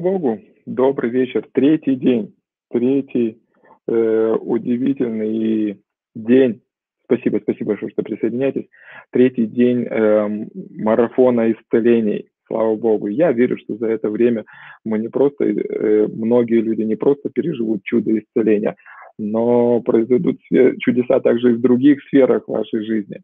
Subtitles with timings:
[0.00, 1.46] Богу, добрый вечер.
[1.52, 2.34] Третий день,
[2.70, 3.38] третий
[3.86, 5.80] э, удивительный
[6.14, 6.62] день.
[7.04, 8.66] Спасибо, спасибо большое, что присоединяетесь.
[9.10, 12.28] Третий день э, марафона исцелений.
[12.46, 13.08] Слава Богу.
[13.08, 14.44] Я верю, что за это время
[14.84, 18.76] мы не просто, э, многие люди не просто переживут чудо исцеления,
[19.18, 20.38] но произойдут
[20.78, 23.20] чудеса также и в других сферах вашей жизни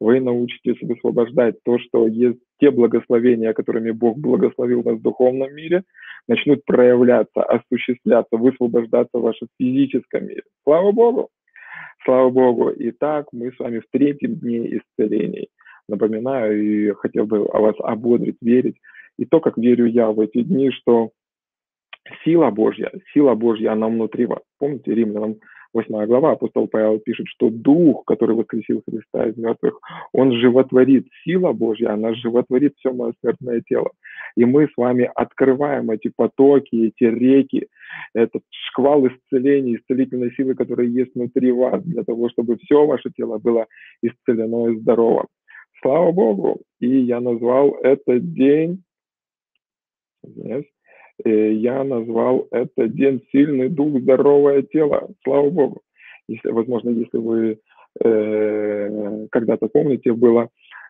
[0.00, 5.84] вы научитесь высвобождать то, что есть те благословения, которыми Бог благословил вас в духовном мире,
[6.26, 10.42] начнут проявляться, осуществляться, высвобождаться в вашем физическом мире.
[10.64, 11.28] Слава Богу!
[12.04, 12.72] Слава Богу!
[12.76, 15.48] Итак, мы с вами в третьем дне исцелений.
[15.86, 18.76] Напоминаю и хотел бы вас ободрить, верить.
[19.18, 21.10] И то, как верю я в эти дни, что
[22.24, 24.40] сила Божья, сила Божья, она внутри вас.
[24.58, 25.36] Помните, римлянам
[25.72, 29.78] 8 глава, апостол Павел пишет, что Дух, который воскресил Христа из мертвых,
[30.12, 31.06] он животворит.
[31.24, 33.90] Сила Божья, она животворит все мое смертное тело.
[34.36, 37.68] И мы с вами открываем эти потоки, эти реки,
[38.14, 43.38] этот шквал исцеления, исцелительной силы, которая есть внутри вас, для того, чтобы все ваше тело
[43.38, 43.66] было
[44.02, 45.26] исцелено и здорово.
[45.82, 46.62] Слава Богу!
[46.80, 48.82] И я назвал этот день,
[50.24, 50.66] извиняюсь,
[51.28, 55.08] я назвал это день сильный дух, здоровое тело.
[55.24, 55.82] Слава Богу.
[56.28, 57.58] Если, возможно, если вы
[58.02, 60.48] э, когда-то помните, была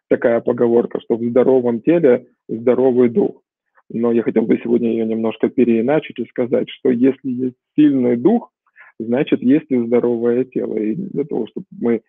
[0.09, 3.43] такая поговорка, что в здоровом теле здоровый дух.
[3.89, 8.53] Но я хотел бы сегодня ее немножко переиначить и сказать, что если есть сильный дух,
[8.99, 10.77] значит, есть и здоровое тело.
[10.77, 12.03] И для того, чтобы мы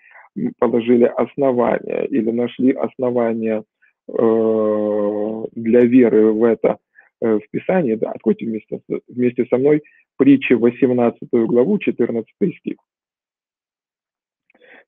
[0.59, 3.63] положили основания или нашли основания
[4.07, 6.90] э, для веры в это– Э,
[7.21, 9.83] в Писании, да, откройте вместе, вместе со мной
[10.18, 12.25] притчи 18 главу, 14
[12.59, 12.75] стих.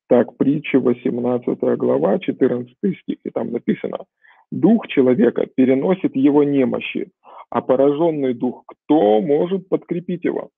[0.07, 4.05] Так, притча 18 глава, 14 стих, и там написано,
[4.51, 7.09] «Дух человека переносит его немощи,
[7.49, 10.49] а пораженный дух, кто может подкрепить его?»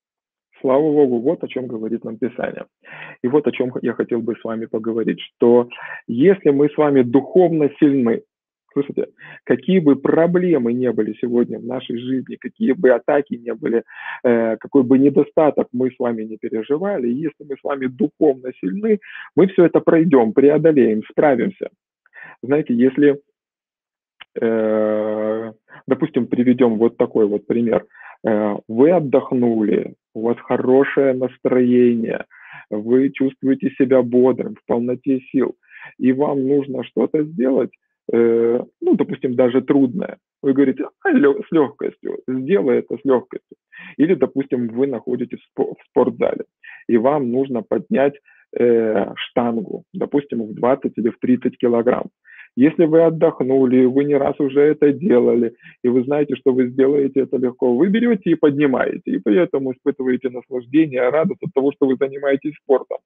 [0.61, 2.65] Слава Богу, вот о чем говорит нам Писание.
[3.21, 5.69] И вот о чем я хотел бы с вами поговорить, что
[6.07, 8.23] если мы с вами духовно сильны,
[8.75, 9.07] Слушайте,
[9.45, 13.83] какие бы проблемы не были сегодня в нашей жизни, какие бы атаки не были,
[14.23, 18.99] э, какой бы недостаток мы с вами не переживали, если мы с вами духовно сильны,
[19.33, 21.69] мы все это пройдем, преодолеем, справимся.
[22.43, 23.21] Знаете, если,
[24.41, 25.53] э,
[25.87, 27.85] допустим, приведем вот такой вот пример.
[28.27, 32.25] Э, вы отдохнули, у вас хорошее настроение,
[32.69, 35.55] вы чувствуете себя бодрым, в полноте сил,
[35.97, 37.71] и вам нужно что-то сделать,
[38.13, 43.57] Э, ну, допустим, даже трудное, вы говорите, а, с легкостью, сделай это с легкостью.
[43.97, 46.45] Или, допустим, вы находитесь в спортзале,
[46.87, 48.13] и вам нужно поднять
[48.57, 52.09] э, штангу, допустим, в 20 или в 30 килограмм.
[52.55, 55.53] Если вы отдохнули, вы не раз уже это делали,
[55.83, 59.71] и вы знаете, что вы сделаете это легко, вы берете и поднимаете, и при этом
[59.71, 62.99] испытываете наслаждение, радость от того, что вы занимаетесь спортом.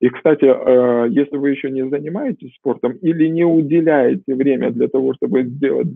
[0.00, 5.14] И, кстати, э, если вы еще не занимаетесь спортом или не уделяете время для того,
[5.14, 5.88] чтобы сделать,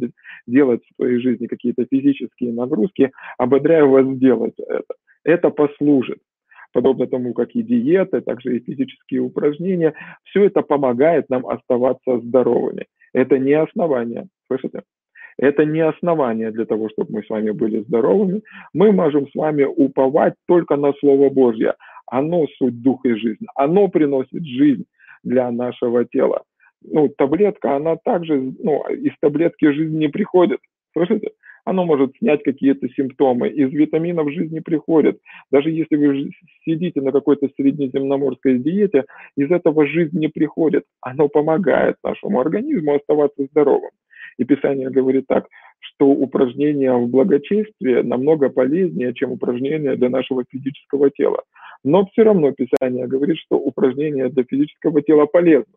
[0.47, 4.95] делать в своей жизни какие-то физические нагрузки, ободряю вас сделать это.
[5.25, 6.19] Это послужит.
[6.77, 9.95] Подобно тому, как и диета, также и физические упражнения,
[10.25, 12.85] все это помогает нам оставаться здоровыми.
[13.15, 14.83] Это не основание, слышите?
[15.39, 18.43] Это не основание для того, чтобы мы с вами были здоровыми.
[18.75, 21.77] Мы можем с вами уповать только на Слово Божье.
[22.07, 23.47] Оно суть духа и жизнь.
[23.55, 24.85] Оно приносит жизнь
[25.25, 26.43] для нашего тела.
[26.83, 30.61] Ну, таблетка, она также, ну, из таблетки жизнь не приходит.
[30.93, 31.31] Слышите?
[31.67, 33.49] Оно может снять какие-то симптомы.
[33.49, 35.19] Из витаминов жизнь не приходит.
[35.51, 36.31] Даже если вы
[36.65, 39.05] сидите на какой-то среднеземноморской диете,
[39.37, 40.85] из этого жизнь не приходит.
[41.01, 43.91] Оно помогает нашему организму оставаться здоровым.
[44.39, 45.49] И Писание говорит так,
[45.81, 51.43] что упражнения в благочестии намного полезнее, чем упражнения для нашего физического тела.
[51.83, 55.75] Но все равно Писание говорит, что упражнения для физического тела полезны.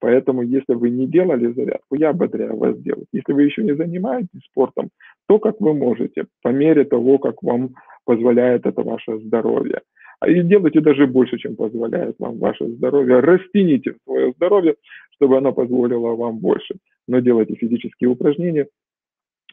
[0.00, 3.06] Поэтому, если вы не делали зарядку, я ободряю вас делать.
[3.12, 4.90] Если вы еще не занимаетесь спортом,
[5.28, 7.74] то как вы можете, по мере того, как вам
[8.04, 9.80] позволяет это ваше здоровье.
[10.20, 13.20] А и делайте даже больше, чем позволяет вам ваше здоровье.
[13.20, 14.76] Растяните свое здоровье,
[15.16, 16.76] чтобы оно позволило вам больше.
[17.06, 18.66] Но делайте физические упражнения,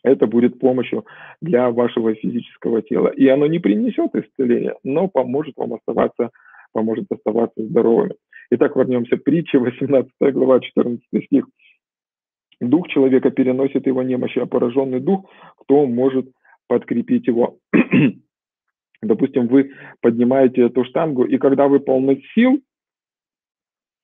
[0.03, 1.05] это будет помощью
[1.41, 3.09] для вашего физического тела.
[3.09, 6.31] И оно не принесет исцеления, но поможет вам оставаться,
[6.71, 8.15] поможет оставаться здоровыми.
[8.51, 11.45] Итак, вернемся к притче, 18 глава, 14 стих.
[12.59, 16.31] Дух человека переносит его немощи, а пораженный дух, кто может
[16.67, 17.57] подкрепить его?
[19.01, 22.61] Допустим, вы поднимаете эту штангу, и когда вы полны сил,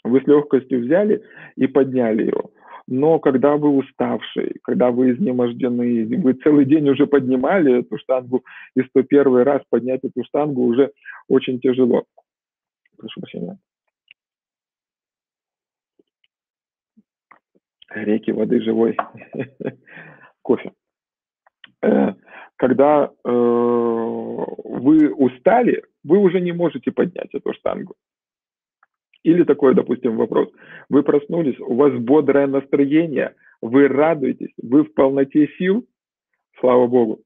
[0.04, 1.22] вы с легкостью взяли
[1.56, 2.52] и подняли его.
[2.88, 8.44] Но когда вы уставший, когда вы изнемождены, вы целый день уже поднимали эту штангу,
[8.76, 10.92] и 101 раз поднять эту штангу уже
[11.28, 12.06] очень тяжело.
[12.98, 13.60] Прошу прощения.
[17.90, 18.98] Реки воды живой.
[20.42, 20.72] Кофе.
[21.82, 22.14] Э,
[22.58, 27.96] когда э, вы устали, вы уже не можете поднять эту штангу.
[29.24, 30.50] Или такой, допустим, вопрос.
[30.90, 35.86] Вы проснулись, у вас бодрое настроение, вы радуетесь, вы в полноте сил,
[36.60, 37.22] слава Богу.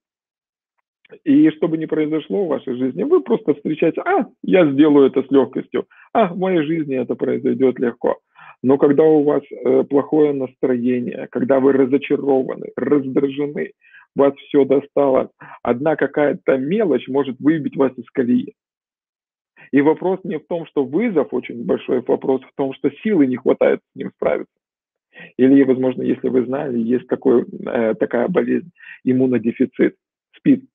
[1.24, 5.24] И что бы ни произошло в вашей жизни, вы просто встречаете, а, я сделаю это
[5.24, 8.20] с легкостью, а, в моей жизни это произойдет легко.
[8.64, 13.72] Но когда у вас э, плохое настроение, когда вы разочарованы, раздражены,
[14.16, 15.32] вас все достало,
[15.64, 18.54] одна какая-то мелочь может выбить вас из колеи.
[19.72, 23.38] И вопрос не в том, что вызов очень большой, вопрос в том, что силы не
[23.38, 24.54] хватает с ним справиться.
[25.38, 28.72] Или, возможно, если вы знали, есть такой, э, такая болезнь,
[29.04, 29.96] иммунодефицит,
[30.38, 30.66] СПИД.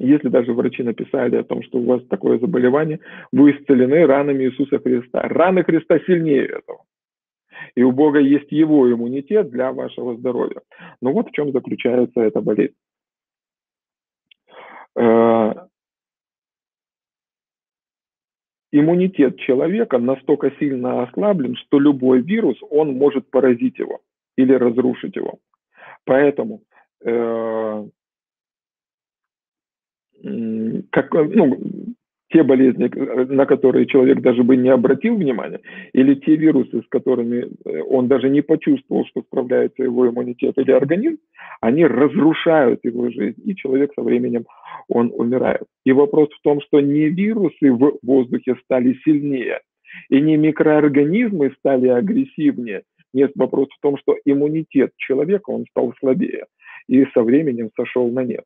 [0.00, 3.00] Если даже врачи написали о том, что у вас такое заболевание,
[3.32, 5.20] вы исцелены ранами Иисуса Христа.
[5.20, 6.84] Раны Христа сильнее этого.
[7.74, 10.62] И у Бога есть его иммунитет для вашего здоровья.
[11.02, 12.74] Но вот в чем заключается эта болезнь.
[14.96, 15.52] Э,
[18.72, 24.00] иммунитет человека настолько сильно ослаблен, что любой вирус, он может поразить его
[24.38, 25.40] или разрушить его.
[26.06, 26.62] Поэтому
[27.04, 27.84] э,
[30.90, 31.58] как, ну,
[32.30, 32.88] те болезни,
[33.32, 35.60] на которые человек даже бы не обратил внимания,
[35.92, 40.70] или те вирусы, с которыми э, он даже не почувствовал, что справляется его иммунитет или
[40.70, 41.18] организм,
[41.60, 44.44] они разрушают его жизнь, и человек со временем
[44.88, 45.64] он умирает.
[45.84, 49.60] И вопрос в том, что не вирусы в воздухе стали сильнее,
[50.08, 52.82] и не микроорганизмы стали агрессивнее.
[53.12, 56.46] Нет, вопрос в том, что иммунитет человека, он стал слабее,
[56.86, 58.44] и со временем сошел на нет.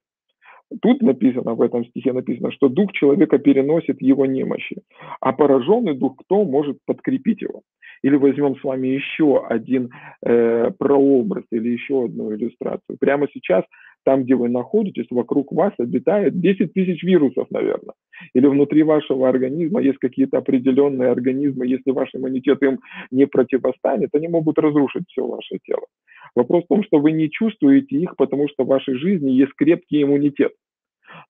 [0.83, 4.83] Тут написано, в этом стихе написано, что дух человека переносит его немощи,
[5.21, 7.63] а пораженный дух кто может подкрепить его?
[8.03, 9.91] Или возьмем с вами еще один
[10.23, 12.99] э, прообраз или еще одну иллюстрацию.
[13.01, 13.65] Прямо сейчас,
[14.05, 17.95] там, где вы находитесь, вокруг вас обитает 10 тысяч вирусов, наверное.
[18.35, 24.29] Или внутри вашего организма есть какие-то определенные организмы, если ваш иммунитет им не противостанет, они
[24.29, 25.87] могут разрушить все ваше тело.
[26.35, 30.03] Вопрос в том, что вы не чувствуете их, потому что в вашей жизни есть крепкий
[30.03, 30.53] иммунитет.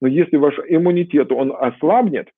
[0.01, 2.29] Но если ваш иммунитет, он ослабнет,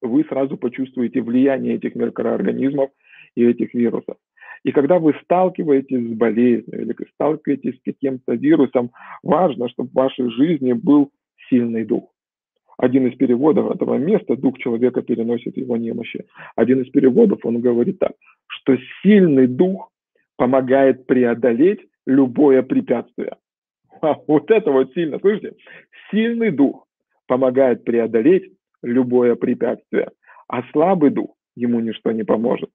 [0.00, 2.90] вы сразу почувствуете влияние этих микроорганизмов
[3.34, 4.16] и этих вирусов.
[4.64, 8.90] И когда вы сталкиваетесь с болезнью или сталкиваетесь с каким-то вирусом,
[9.22, 11.10] важно, чтобы в вашей жизни был
[11.48, 12.10] сильный дух.
[12.78, 16.24] Один из переводов этого места, дух человека переносит его немощи.
[16.56, 18.12] Один из переводов, он говорит так,
[18.46, 19.92] что сильный дух
[20.36, 23.36] помогает преодолеть любое препятствие.
[24.26, 25.54] Вот это вот сильно, слышите?
[26.10, 26.86] Сильный дух
[27.26, 30.10] помогает преодолеть любое препятствие,
[30.48, 32.70] а слабый дух ему ничто не поможет.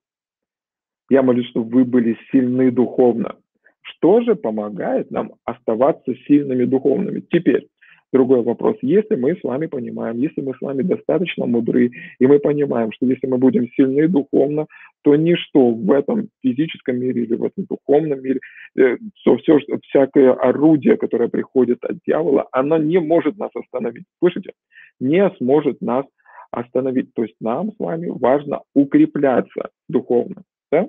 [1.08, 3.36] Я молюсь, чтобы вы были сильны духовно.
[3.82, 7.20] Что же помогает нам оставаться сильными духовными?
[7.30, 7.68] Теперь,
[8.12, 12.40] Другой вопрос, если мы с вами понимаем, если мы с вами достаточно мудры, и мы
[12.40, 14.66] понимаем, что если мы будем сильны духовно,
[15.02, 18.40] то ничто в этом физическом мире или в этом духовном мире,
[18.76, 24.04] э, то все, всякое орудие, которое приходит от дьявола, оно не может нас остановить.
[24.18, 24.52] Слышите?
[24.98, 26.04] Не сможет нас
[26.50, 27.14] остановить.
[27.14, 30.42] То есть нам с вами важно укрепляться духовно.
[30.72, 30.88] Да?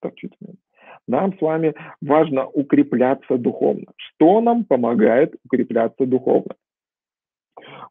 [0.00, 0.32] Так, чуть
[1.06, 3.86] нам с вами важно укрепляться духовно.
[3.96, 6.54] Что нам помогает укрепляться духовно?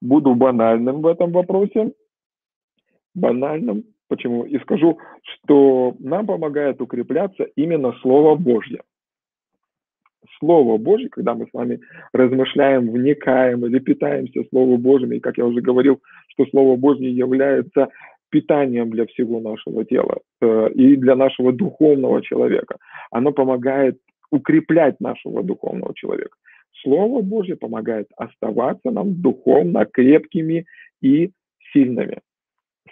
[0.01, 1.93] Буду банальным в этом вопросе.
[3.15, 3.83] Банальным.
[4.07, 4.43] Почему?
[4.43, 8.81] И скажу, что нам помогает укрепляться именно Слово Божье.
[10.39, 11.79] Слово Божье, когда мы с вами
[12.11, 17.89] размышляем, вникаем или питаемся Словом Божьим, и как я уже говорил, что Слово Божье является
[18.33, 22.77] питанием для всего нашего тела э, и для нашего духовного человека.
[23.11, 23.99] Оно помогает
[24.31, 26.35] укреплять нашего духовного человека.
[26.81, 30.65] Слово Божье помогает оставаться нам духовно крепкими
[31.03, 31.29] и
[31.73, 32.21] сильными.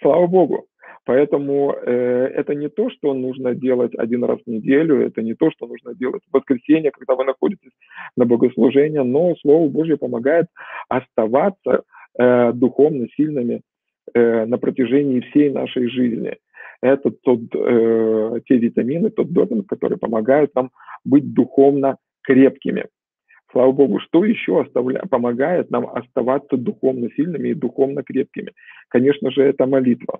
[0.01, 0.65] Слава Богу.
[1.05, 5.49] Поэтому э, это не то, что нужно делать один раз в неделю, это не то,
[5.49, 7.71] что нужно делать в воскресенье, когда вы находитесь
[8.15, 10.45] на богослужении, но Слово Божье помогает
[10.89, 11.81] оставаться
[12.19, 13.61] э, духовно сильными
[14.13, 16.37] э, на протяжении всей нашей жизни.
[16.81, 20.71] Это тот, э, те витамины, тот допинг, которые помогают нам
[21.05, 22.85] быть духовно крепкими.
[23.51, 25.01] Слава Богу, что еще оставля...
[25.09, 28.53] помогает нам оставаться духовно сильными и духовно крепкими?
[28.87, 30.19] Конечно же, это молитва.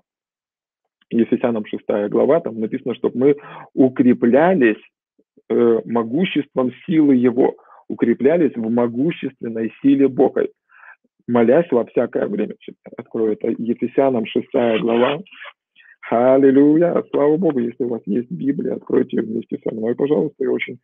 [1.10, 3.36] Ефесянам 6 глава, там написано, чтобы мы
[3.74, 4.80] укреплялись
[5.48, 7.56] э, могуществом силы Его,
[7.88, 10.46] укреплялись в могущественной силе Бога,
[11.26, 12.54] молясь во всякое время.
[12.96, 14.46] Открою это Ефесянам 6
[14.80, 15.20] глава.
[16.10, 17.02] Аллилуйя!
[17.10, 20.78] Слава Богу, если у вас есть Библия, откройте ее вместе со мной, пожалуйста, и очень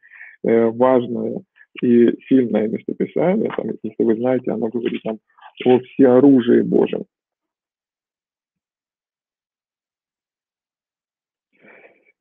[0.46, 1.42] э, важное
[1.82, 5.18] и сильное местописание, там, если вы знаете, оно говорит нам
[5.66, 7.04] о всеоружии Божьем.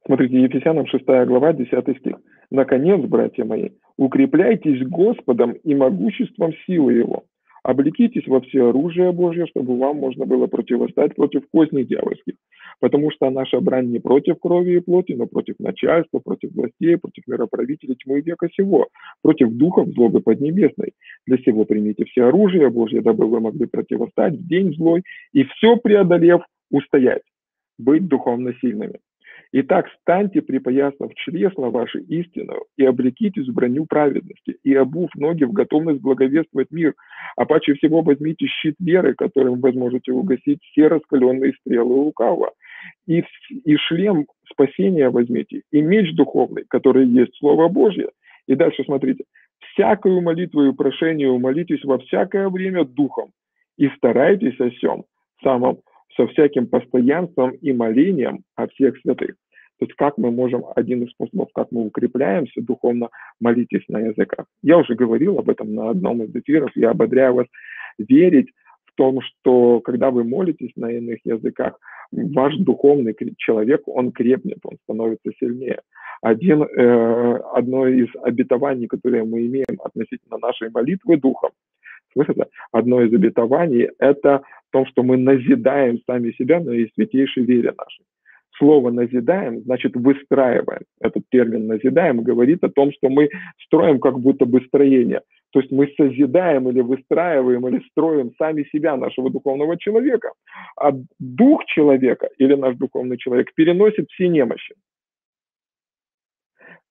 [0.05, 2.15] Смотрите, Ефесянам 6 глава, 10 стих.
[2.49, 7.25] «Наконец, братья мои, укрепляйтесь Господом и могуществом силы Его.
[7.67, 12.35] Облекитесь во все оружие Божье, чтобы вам можно было противостать против козней дьявольских.
[12.79, 17.27] Потому что наша брань не против крови и плоти, но против начальства, против властей, против
[17.27, 18.87] мироправителей тьмы века сего,
[19.21, 20.93] против духов злобы поднебесной.
[21.25, 25.75] Для сего примите все оружие Божье, дабы вы могли противостать в день злой и все
[25.75, 27.23] преодолев устоять,
[27.77, 28.99] быть духовно сильными.
[29.53, 35.53] Итак, станьте, припоясав чресла ваши истину, и облекитесь в броню праведности, и обув ноги в
[35.53, 36.93] готовность благовествовать мир,
[37.37, 42.51] а паче всего возьмите щит веры, которым вы сможете угасить все раскаленные стрелы лукавого,
[43.07, 48.09] и, и шлем спасения возьмите, и меч духовный, который есть Слово Божье.
[48.47, 49.23] И дальше смотрите.
[49.73, 53.31] «Всякую молитву и прошение умолитесь во всякое время духом,
[53.77, 55.05] и старайтесь о всем
[55.43, 55.79] самом
[56.17, 59.35] со всяким постоянством и молением о всех святых.
[59.79, 63.09] То есть как мы можем, один из способов, как мы укрепляемся духовно,
[63.39, 64.47] молитесь на языках.
[64.63, 67.45] Я уже говорил об этом на одном из эфиров, я ободряю вас
[67.99, 68.49] верить
[68.85, 71.77] в том, что когда вы молитесь на иных языках,
[72.11, 75.81] ваш духовный человек, он крепнет, он становится сильнее.
[76.21, 81.51] Один, э, одно из обетований, которые мы имеем относительно нашей молитвы духом,
[82.13, 87.73] слышите, одно из обетований– это в том, что мы назидаем сами себя на святейшей вере
[87.77, 88.05] нашей.
[88.57, 90.81] Слово «назидаем» значит «выстраиваем».
[90.99, 93.29] Этот термин «назидаем» говорит о том, что мы
[93.65, 95.21] строим как будто бы строение.
[95.51, 100.31] То есть мы созидаем или выстраиваем или строим сами себя, нашего духовного человека.
[100.75, 104.75] А дух человека или наш духовный человек переносит все немощи.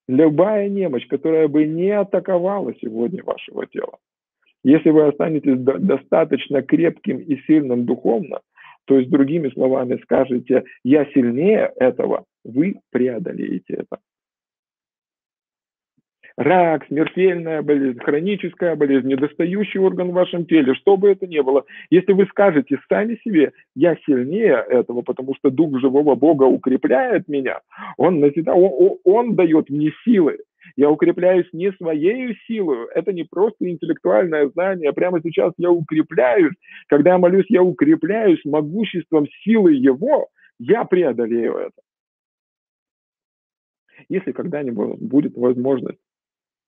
[0.08, 3.98] Любая немощь, которая бы не атаковала сегодня вашего тела,
[4.66, 8.40] если вы останетесь достаточно крепким и сильным духовно,
[8.86, 13.98] то есть другими словами скажете «я сильнее этого», вы преодолеете это.
[16.36, 21.64] Рак, смертельная болезнь, хроническая болезнь, недостающий орган в вашем теле, что бы это ни было,
[21.88, 27.60] если вы скажете сами себе «я сильнее этого, потому что Дух живого Бога укрепляет меня»,
[27.98, 30.38] Он, он, он дает мне силы,
[30.76, 36.54] я укрепляюсь не своей силой, это не просто интеллектуальное знание, прямо сейчас я укрепляюсь,
[36.88, 41.82] когда я молюсь, я укрепляюсь могуществом силы Его, я преодолею это.
[44.08, 45.98] Если когда-нибудь будет возможность,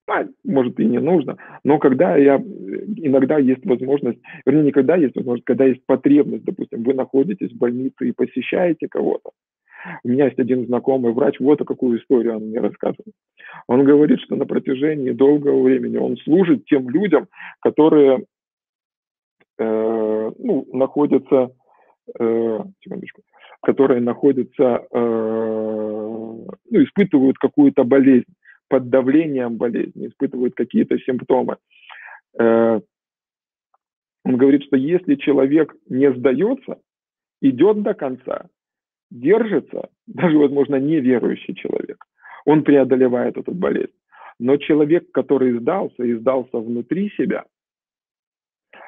[0.08, 5.44] а, может и не нужно, но когда я, иногда есть возможность, вернее, никогда есть возможность,
[5.44, 9.30] когда есть потребность, допустим, вы находитесь в больнице и посещаете кого-то,
[10.04, 13.12] у меня есть один знакомый врач, вот какую историю он мне рассказывал.
[13.66, 17.28] Он говорит, что на протяжении долгого времени он служит тем людям,
[17.60, 18.24] которые
[19.58, 21.50] э, ну, находятся,
[22.18, 23.22] э, секундочку,
[23.62, 28.32] которые находятся, э, ну, испытывают какую-то болезнь,
[28.68, 31.56] под давлением болезни, испытывают какие-то симптомы.
[32.38, 32.80] Э,
[34.24, 36.78] он говорит, что если человек не сдается,
[37.40, 38.48] идет до конца,
[39.10, 42.04] держится, даже, возможно, неверующий человек,
[42.44, 43.92] он преодолевает эту болезнь.
[44.38, 47.44] Но человек, который сдался и сдался внутри себя,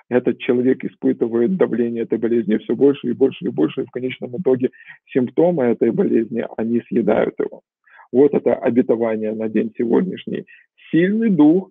[0.08, 4.36] этот человек испытывает давление этой болезни все больше и больше и больше, и в конечном
[4.36, 4.70] итоге
[5.06, 7.62] симптомы этой болезни, они съедают его.
[8.12, 10.46] Вот это обетование на день сегодняшний.
[10.90, 11.70] Сильный дух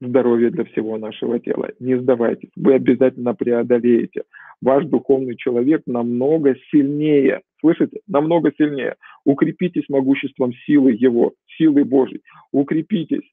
[0.00, 1.70] здоровье для всего нашего тела.
[1.78, 4.22] Не сдавайтесь, вы обязательно преодолеете.
[4.62, 8.96] Ваш духовный человек намного сильнее, слышите, намного сильнее.
[9.24, 12.20] Укрепитесь могуществом силы Его, силы Божьей.
[12.52, 13.28] Укрепитесь.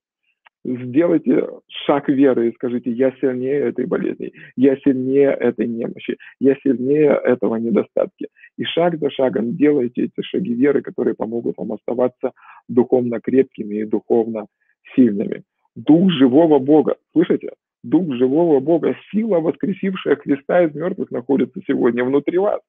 [0.64, 1.48] Сделайте
[1.86, 7.56] шаг веры и скажите, я сильнее этой болезни, я сильнее этой немощи, я сильнее этого
[7.56, 8.28] недостатки.
[8.58, 12.32] И шаг за шагом делайте эти шаги веры, которые помогут вам оставаться
[12.68, 14.48] духовно крепкими и духовно
[14.94, 15.44] сильными.
[15.76, 16.98] Дух живого Бога.
[17.14, 17.52] Слышите?
[17.84, 22.62] Дух живого Бога, сила, воскресившая Христа из мертвых, находится сегодня внутри вас.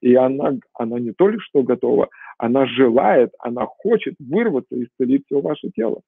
[0.00, 5.40] И она, она не только что готова, она желает, она хочет вырваться и исцелить все
[5.40, 6.00] ваше тело.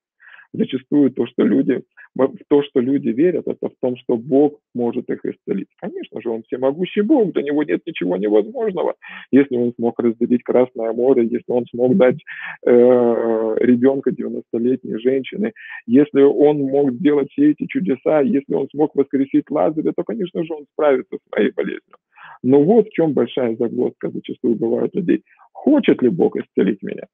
[0.53, 1.83] Зачастую то, что люди,
[2.15, 5.69] в то, что люди верят, это в том, что Бог может их исцелить.
[5.81, 8.95] Конечно же, Он всемогущий Бог, для Него нет ничего невозможного.
[9.31, 12.19] Если Он смог разделить Красное море, если Он смог дать
[12.67, 15.53] э, ребенка 90-летней женщины,
[15.87, 20.55] если Он мог сделать все эти чудеса, если Он смог воскресить Лазаря, то, конечно же,
[20.55, 21.97] Он справится с моей болезнью.
[22.43, 25.25] Но вот в чем большая загвоздка зачастую бывает людей.
[25.53, 27.05] Хочет ли Бог исцелить меня?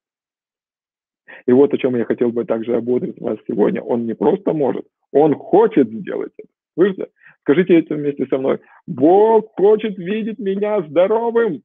[1.47, 3.83] И вот о чем я хотел бы также ободрить вас сегодня.
[3.83, 6.49] Он не просто может, он хочет сделать это.
[6.75, 7.09] Слышите?
[7.43, 8.59] Скажите это вместе со мной.
[8.87, 11.63] Бог хочет видеть меня здоровым.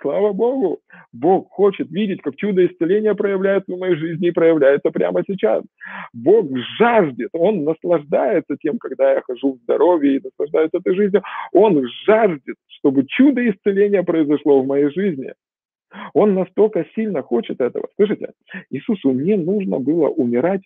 [0.00, 0.78] Слава Богу!
[1.12, 5.64] Бог хочет видеть, как чудо исцеления проявляется в моей жизни и проявляется прямо сейчас.
[6.12, 6.46] Бог
[6.78, 11.22] жаждет, Он наслаждается тем, когда я хожу в здоровье и наслаждаюсь этой жизнью.
[11.52, 15.32] Он жаждет, чтобы чудо исцеления произошло в моей жизни.
[16.14, 17.88] Он настолько сильно хочет этого.
[17.96, 18.32] Слышите,
[18.70, 20.62] Иисусу не нужно было умирать,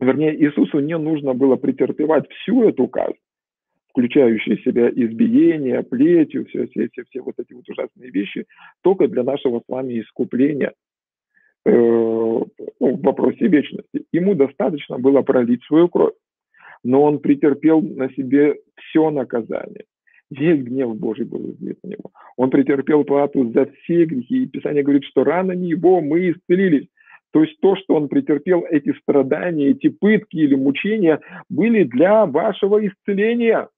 [0.00, 3.18] вернее, Иисусу не нужно было претерпевать всю эту казнь,
[3.90, 8.46] включающие в себя избиение, плетью, все, все, все, все вот эти вот ужасные вещи,
[8.82, 10.72] только для нашего с вами искупления
[11.66, 12.46] э, ну,
[12.80, 14.04] в вопросе вечности.
[14.12, 16.14] Ему достаточно было пролить свою кровь,
[16.82, 19.84] но он претерпел на себе все наказание.
[20.32, 22.10] Весь гнев Божий был излит на него.
[22.36, 24.44] Он претерпел плату за все грехи.
[24.44, 26.88] И Писание говорит, что ранами его мы исцелились.
[27.32, 32.86] То есть то, что он претерпел, эти страдания, эти пытки или мучения, были для вашего
[32.86, 33.68] исцеления.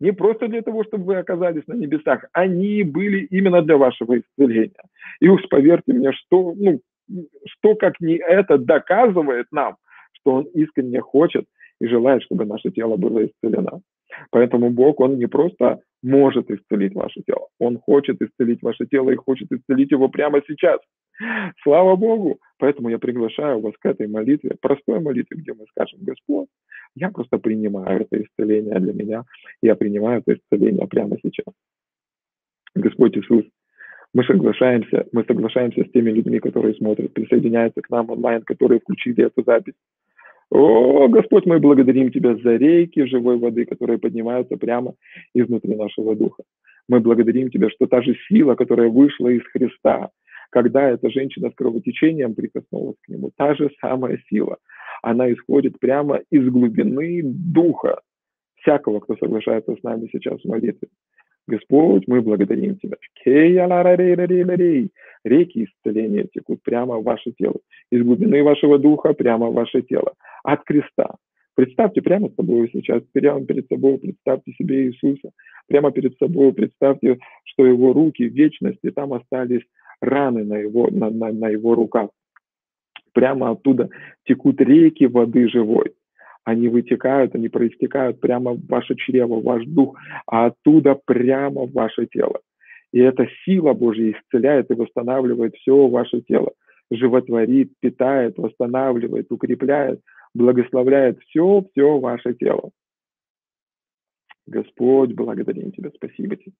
[0.00, 4.82] Не просто для того, чтобы вы оказались на небесах, они были именно для вашего исцеления.
[5.20, 6.80] И уж поверьте мне, что, ну,
[7.46, 9.76] что как не это доказывает нам,
[10.12, 11.44] что он искренне хочет
[11.80, 13.80] и желает, чтобы наше тело было исцелено.
[14.30, 19.16] Поэтому Бог, Он не просто может исцелить ваше тело, Он хочет исцелить ваше тело и
[19.16, 20.78] хочет исцелить его прямо сейчас.
[21.62, 22.38] Слава Богу!
[22.58, 26.48] Поэтому я приглашаю вас к этой молитве, простой молитве, где мы скажем, Господь,
[26.94, 29.24] я просто принимаю это исцеление для меня,
[29.62, 31.52] я принимаю это исцеление прямо сейчас.
[32.74, 33.44] Господь Иисус,
[34.14, 39.24] мы соглашаемся, мы соглашаемся с теми людьми, которые смотрят, присоединяются к нам онлайн, которые включили
[39.24, 39.74] эту запись.
[40.50, 44.94] О, Господь, мы благодарим Тебя за рейки живой воды, которые поднимаются прямо
[45.34, 46.42] изнутри нашего духа.
[46.88, 50.10] Мы благодарим Тебя, что та же сила, которая вышла из Христа,
[50.50, 54.56] когда эта женщина с кровотечением прикоснулась к Нему, та же самая сила,
[55.02, 58.00] она исходит прямо из глубины духа
[58.56, 60.88] всякого, кто соглашается с нами сейчас в молитве.
[61.48, 62.98] Господь, мы благодарим Тебя.
[65.24, 67.56] Реки исцеления текут прямо в ваше тело.
[67.90, 70.12] Из глубины вашего духа прямо в ваше тело.
[70.44, 71.16] От креста.
[71.54, 75.30] Представьте прямо с собой сейчас, прямо перед собой представьте себе Иисуса.
[75.66, 79.62] Прямо перед собой представьте, что его руки в вечности, там остались
[80.00, 82.10] раны на его, на, на, на его руках.
[83.12, 83.88] Прямо оттуда
[84.24, 85.94] текут реки воды живой
[86.48, 91.72] они вытекают, они проистекают прямо в ваше чрево, в ваш дух, а оттуда прямо в
[91.72, 92.40] ваше тело.
[92.90, 96.52] И эта сила Божья исцеляет и восстанавливает все ваше тело,
[96.90, 100.00] животворит, питает, восстанавливает, укрепляет,
[100.34, 102.70] благословляет все-все ваше тело.
[104.46, 106.54] Господь, благодарим Тебя, спасибо Тебе.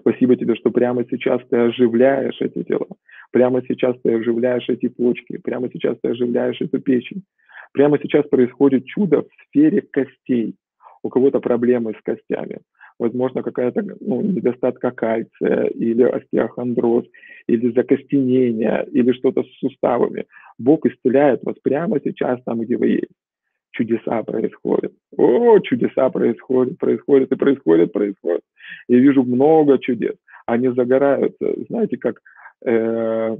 [0.00, 2.86] Спасибо Тебе, что прямо сейчас Ты оживляешь эти тела,
[3.32, 7.24] прямо сейчас Ты оживляешь эти почки, прямо сейчас Ты оживляешь эту печень,
[7.72, 10.54] Прямо сейчас происходит чудо в сфере костей.
[11.02, 12.60] У кого-то проблемы с костями.
[12.98, 17.04] Возможно, какая-то ну, недостатка кальция или остеохондроз,
[17.48, 20.26] или закостенение, или что-то с суставами.
[20.58, 23.12] Бог исцеляет вас прямо сейчас там, где вы есть.
[23.72, 24.92] Чудеса происходят.
[25.16, 28.42] О, чудеса происходят, происходят и происходят, происходят.
[28.86, 30.14] Я вижу много чудес.
[30.46, 32.20] Они загораются, знаете, как
[32.64, 33.36] э,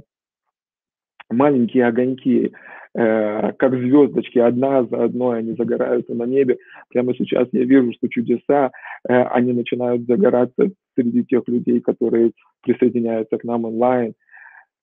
[1.29, 2.53] маленькие огоньки,
[2.95, 6.57] э, как звездочки, одна за одной они загораются на небе.
[6.89, 8.71] Прямо сейчас я вижу, что чудеса,
[9.07, 12.31] э, они начинают загораться среди тех людей, которые
[12.61, 14.13] присоединяются к нам онлайн.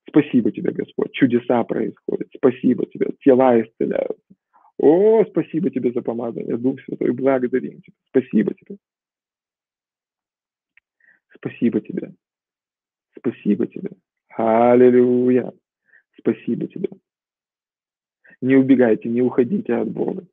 [0.09, 1.13] Спасибо тебе, Господь.
[1.13, 2.29] Чудеса происходят.
[2.35, 3.11] Спасибо тебе.
[3.21, 4.17] Тела исцеляются.
[4.79, 7.13] О, спасибо тебе за помазание, Дух Святой.
[7.13, 7.95] Благодарим тебя.
[8.09, 8.77] Спасибо тебе.
[11.37, 12.15] Спасибо тебе.
[13.17, 13.91] Спасибо тебе.
[14.37, 15.53] Аллилуйя.
[16.19, 16.89] Спасибо тебе.
[18.41, 20.27] Не убегайте, не уходите от Бога.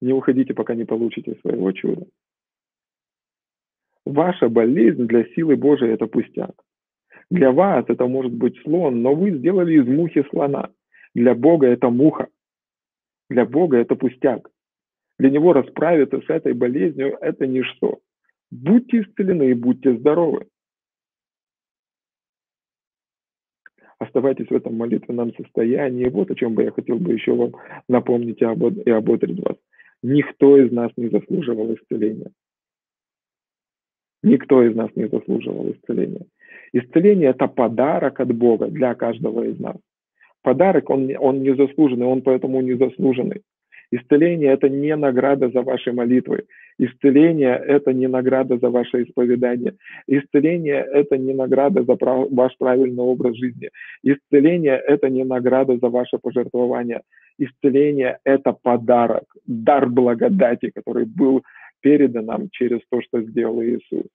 [0.00, 2.06] Не уходите, пока не получите своего чуда.
[4.04, 6.54] Ваша болезнь для силы Божией– это пустяк.
[7.30, 10.70] Для вас это может быть слон, но вы сделали из мухи слона.
[11.14, 12.28] Для Бога это муха.
[13.30, 14.50] Для Бога это пустяк.
[15.18, 18.00] Для Него расправиться с этой болезнью– это ничто.
[18.50, 20.46] Будьте исцелены и будьте здоровы.
[24.02, 26.08] Оставайтесь в этом молитвенном состоянии.
[26.08, 27.52] Вот о чем бы я хотел бы еще вам
[27.88, 28.76] напомнить и, обод...
[28.84, 29.56] и ободрить вас.
[30.02, 32.32] Никто из нас не заслуживал исцеления.
[34.24, 36.26] Никто из нас не заслуживал исцеления.
[36.72, 39.76] Исцеление– это подарок от Бога для каждого из нас.
[40.42, 43.42] Подарок, он, он незаслуженный, он поэтому незаслуженный.
[43.92, 46.44] Исцеление– это не награда за ваши молитвы.
[46.78, 49.74] Исцеление– это не награда за ваше исповедание.
[50.06, 52.30] Исцеление– это не награда за прав...
[52.30, 53.68] ваш правильный образ жизни.
[54.02, 57.02] Исцеление– это не награда за ваше пожертвование.
[57.38, 61.42] Исцеление– это подарок, дар благодати, который был
[61.82, 64.06] передан нам через то, что сделал Иисус.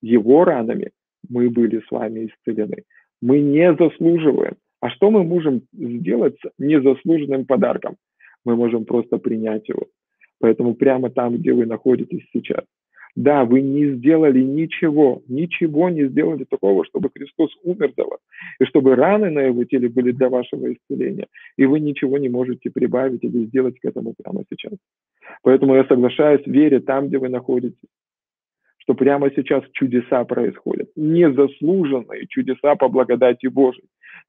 [0.00, 0.90] Его ранами
[1.28, 2.84] мы были с вами исцелены.
[3.20, 4.54] Мы не заслуживаем.
[4.80, 7.96] А что мы можем сделать с незаслуженным подарком?
[8.44, 9.86] Мы можем просто принять его.
[10.40, 12.64] Поэтому прямо там, где вы находитесь сейчас,
[13.16, 18.18] да, вы не сделали ничего, ничего не сделали такого, чтобы Христос умер за вас,
[18.58, 22.70] и чтобы раны на его теле были для вашего исцеления, и вы ничего не можете
[22.70, 24.76] прибавить или сделать к этому прямо сейчас.
[25.42, 27.88] Поэтому я соглашаюсь, вере там, где вы находитесь,
[28.78, 33.88] что прямо сейчас чудеса происходят, незаслуженные чудеса по благодати Божией,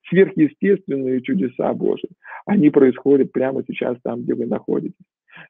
[0.09, 2.09] сверхъестественные чудеса Божьи.
[2.45, 4.95] Они происходят прямо сейчас там, где вы находитесь.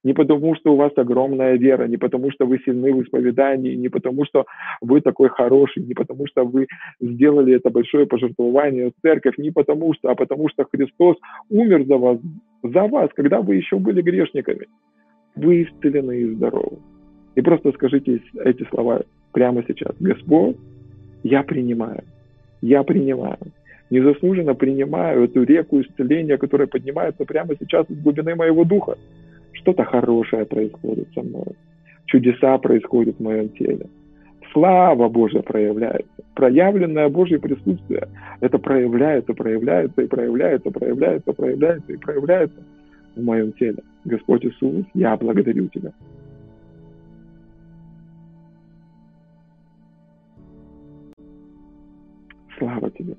[0.03, 3.89] Не потому, что у вас огромная вера, не потому, что вы сильны в исповедании, не
[3.89, 4.45] потому, что
[4.81, 6.67] вы такой хороший, не потому, что вы
[6.99, 11.17] сделали это большое пожертвование в церковь, не потому что, а потому что Христос
[11.49, 12.19] умер за вас,
[12.63, 14.67] за вас, когда вы еще были грешниками.
[15.35, 16.77] Вы исцелены и здоровы.
[17.35, 19.95] И просто скажите эти слова прямо сейчас.
[19.99, 20.57] Господь,
[21.23, 22.03] я принимаю.
[22.61, 23.37] Я принимаю.
[23.89, 28.97] Незаслуженно принимаю эту реку исцеления, которая поднимается прямо сейчас из глубины моего духа.
[29.53, 31.55] Что-то хорошее происходит со мной.
[32.05, 33.87] Чудеса происходят в моем теле.
[34.53, 36.09] Слава Божья проявляется.
[36.33, 38.07] Проявленное Божье присутствие,
[38.39, 42.63] это проявляется, проявляется и проявляется, проявляется, проявляется и проявляется
[43.15, 43.77] в моем теле.
[44.05, 45.91] Господь Иисус, я благодарю Тебя.
[52.57, 53.15] Слава Тебе.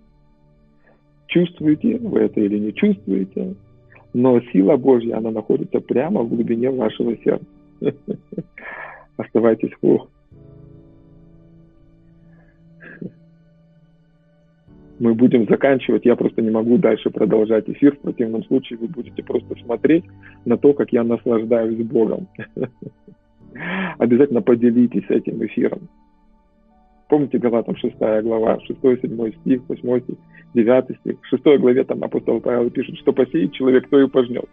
[1.37, 3.57] Чувствуете вы это или не чувствуете,
[4.15, 7.45] но сила Божья, она находится прямо в глубине вашего сердца.
[9.19, 10.09] Оставайтесь в
[14.99, 16.07] мы будем заканчивать.
[16.07, 17.97] Я просто не могу дальше продолжать эфир.
[17.97, 20.05] В противном случае вы будете просто смотреть
[20.47, 22.29] на то, как я наслаждаюсь Богом.
[23.99, 25.91] Обязательно поделитесь этим эфиром.
[27.09, 30.17] Помните Галатам 6 глава, 6-7 стих, 8 стих,
[30.55, 31.17] 9 стих.
[31.23, 34.49] В 6 главе там апостол Павел пишет, что посеет человек, то и пожнет.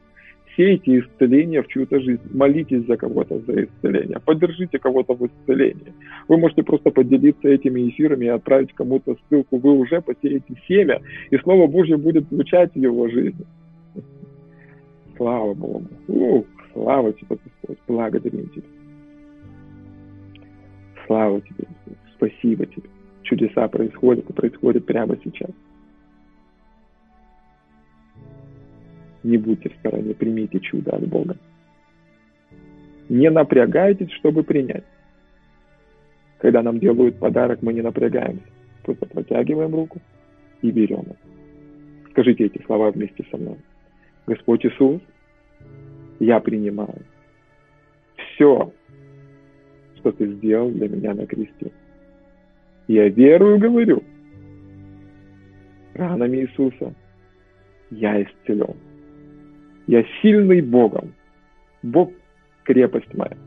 [0.56, 5.94] Сейте исцеление в чью-то жизнь, молитесь за кого-то за исцеление, поддержите кого-то в исцелении.
[6.28, 9.58] Вы можете просто поделиться этими эфирами и отправить кому-то ссылку.
[9.58, 13.46] Вы уже посеете семя, и Слово Божье будет звучать в его жизни.
[15.18, 15.88] Слава Богу.
[16.08, 17.78] Ух, слава тебе, Господь.
[17.88, 18.64] Благодарим тебя.
[21.08, 21.68] Слава тебе.
[22.16, 22.90] Спасибо тебе.
[23.24, 25.50] Чудеса происходят и происходят прямо сейчас.
[29.24, 31.38] Не будьте в стороне, примите чудо от Бога.
[33.10, 34.84] Не напрягайтесь, чтобы принять.
[36.40, 38.44] Когда нам делают подарок, мы не напрягаемся.
[38.84, 40.02] Просто протягиваем руку
[40.62, 41.18] и берем это.
[42.12, 43.58] Скажите эти слова вместе со мной.
[44.28, 45.02] Господь Иисус,
[46.20, 47.02] я принимаю
[48.18, 48.74] все,
[49.98, 51.72] что Ты сделал для меня на кресте.
[52.88, 54.04] Я верую, говорю,
[55.94, 56.94] ранами Иисуса
[57.92, 58.76] я исцелен.
[59.88, 61.14] Я сильный Богом.
[61.82, 62.12] Бог–
[62.64, 63.38] крепость моя.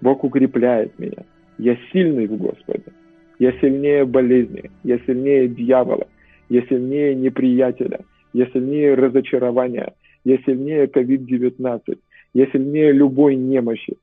[0.00, 1.24] Бог укрепляет меня.
[1.58, 2.92] Я сильный в Господе.
[3.38, 4.70] Я сильнее болезни.
[4.82, 6.06] Я сильнее дьявола.
[6.48, 8.00] Я сильнее неприятеля.
[8.32, 9.94] Я сильнее разочарования.
[10.24, 11.98] Я сильнее COVID-19.
[12.34, 13.96] Я сильнее любой немощи.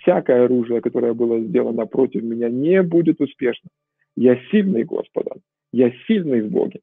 [0.00, 3.68] Всякое оружие, которое было сделано против меня, не будет успешно.
[4.16, 5.38] Я сильный Господом,
[5.72, 6.80] я сильный в Боге.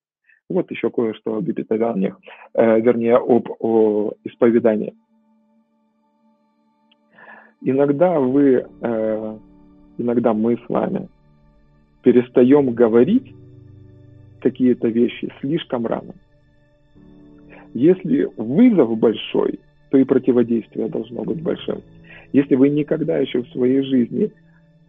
[0.50, 2.20] Вот еще кое-что об эпитаниях,
[2.54, 4.94] э, вернее, об о исповедании.
[7.62, 9.38] Иногда вы, э,
[9.98, 11.10] иногда мы с вами
[12.04, 13.34] перестаем говорить
[14.42, 16.14] какие-то вещи слишком рано.
[17.74, 19.60] Если вызов большой,
[19.90, 21.82] то и противодействие должно быть большим.
[22.32, 24.32] Если вы никогда еще в своей жизни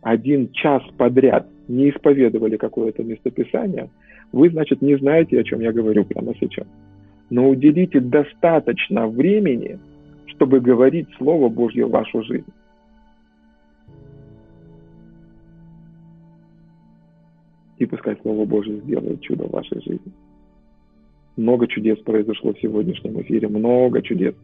[0.03, 3.91] один час подряд не исповедовали какое-то местописание,
[4.33, 6.67] вы, значит, не знаете, о чем я говорю прямо сейчас.
[7.31, 9.79] Но уделите достаточно времени,
[10.27, 12.51] чтобы говорить Слово Божье в вашу жизнь.
[17.79, 20.13] И пускай Слово Божье сделает чудо в вашей жизни.
[21.37, 24.35] Много чудес произошло в сегодняшнем эфире, много чудес.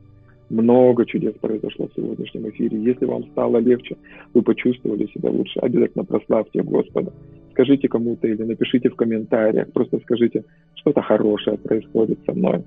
[0.50, 2.78] Много чудес произошло в сегодняшнем эфире.
[2.83, 3.96] Если вам стало легче,
[4.35, 7.12] вы почувствовали себя лучше, обязательно прославьте Господа.
[7.52, 12.64] Скажите кому-то или напишите в комментариях, просто скажите, что-то хорошее происходит со мной.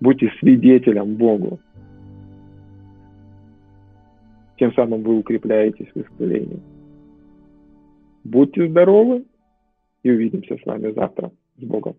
[0.00, 1.58] Будьте свидетелем Богу.
[4.58, 6.60] Тем самым вы укрепляетесь в исцелении.
[8.24, 9.24] Будьте здоровы
[10.02, 11.30] и увидимся с вами завтра.
[11.58, 11.96] С Богом.